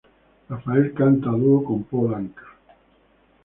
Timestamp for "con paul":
1.67-2.07